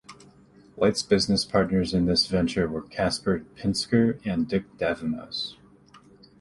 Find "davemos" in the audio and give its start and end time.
4.79-5.57